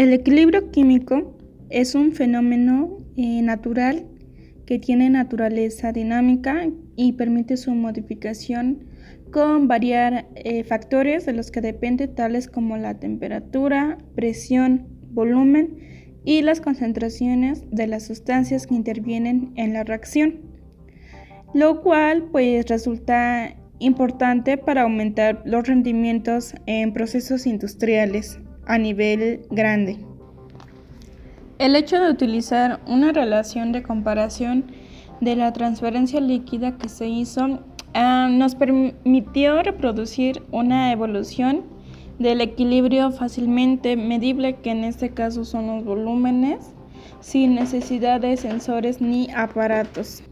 [0.00, 1.36] El equilibrio químico
[1.68, 4.06] es un fenómeno eh, natural
[4.64, 8.86] que tiene naturaleza dinámica y permite su modificación
[9.30, 15.76] con variar eh, factores de los que depende tales como la temperatura, presión, volumen
[16.24, 20.40] y las concentraciones de las sustancias que intervienen en la reacción,
[21.52, 29.98] lo cual pues resulta importante para aumentar los rendimientos en procesos industriales a nivel grande.
[31.58, 34.70] El hecho de utilizar una relación de comparación
[35.20, 41.64] de la transferencia líquida que se hizo ah, nos permitió reproducir una evolución
[42.20, 46.72] del equilibrio fácilmente medible, que en este caso son los volúmenes,
[47.20, 50.22] sin necesidad de sensores ni aparatos.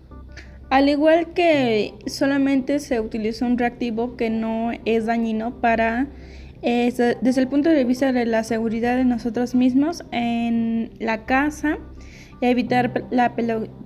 [0.71, 6.07] Al igual que solamente se utilizó un reactivo que no es dañino para
[6.63, 11.79] desde el punto de vista de la seguridad de nosotros mismos en la casa,
[12.41, 13.35] evitar la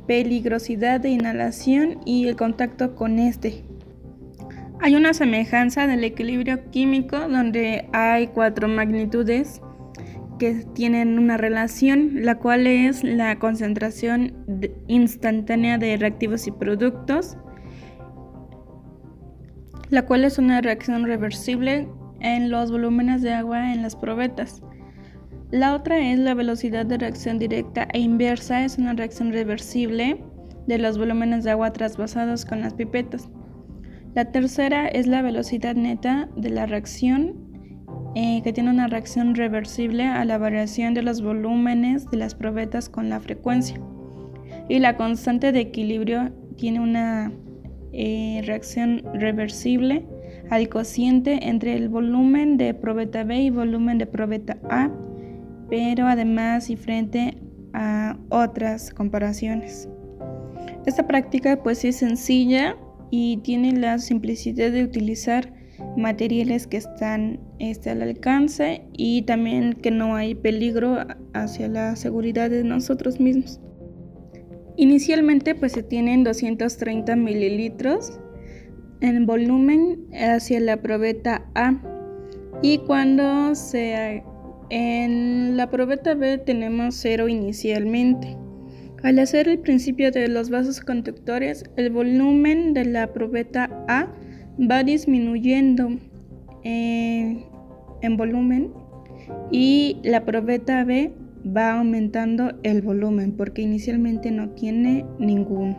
[0.06, 3.64] peligrosidad de inhalación y el contacto con este.
[4.80, 9.60] Hay una semejanza del equilibrio químico donde hay cuatro magnitudes
[10.38, 14.34] que tienen una relación, la cual es la concentración
[14.88, 17.36] instantánea de reactivos y productos,
[19.88, 21.86] la cual es una reacción reversible
[22.22, 24.62] en los volúmenes de agua en las probetas.
[25.50, 30.24] La otra es la velocidad de reacción directa e inversa, es una reacción reversible
[30.66, 33.28] de los volúmenes de agua trasvasados con las pipetas.
[34.14, 37.34] La tercera es la velocidad neta de la reacción,
[38.14, 42.88] eh, que tiene una reacción reversible a la variación de los volúmenes de las probetas
[42.88, 43.80] con la frecuencia.
[44.68, 47.32] Y la constante de equilibrio tiene una
[47.92, 50.06] eh, reacción reversible
[50.52, 54.90] al cociente entre el volumen de probeta B y volumen de probeta A,
[55.70, 57.38] pero además y frente
[57.72, 59.88] a otras comparaciones.
[60.84, 62.76] Esta práctica pues es sencilla
[63.10, 65.54] y tiene la simplicidad de utilizar
[65.96, 70.98] materiales que están este, al alcance y también que no hay peligro
[71.32, 73.58] hacia la seguridad de nosotros mismos.
[74.76, 78.20] Inicialmente pues se tienen 230 mililitros
[79.02, 81.80] en volumen hacia la probeta A
[82.62, 84.22] y cuando sea
[84.70, 88.36] en la probeta B tenemos cero inicialmente.
[89.02, 94.06] Al hacer el principio de los vasos conductores, el volumen de la probeta A
[94.58, 95.88] va disminuyendo
[96.62, 97.44] eh,
[98.02, 98.72] en volumen
[99.50, 101.12] y la probeta B
[101.44, 105.76] va aumentando el volumen porque inicialmente no tiene ningún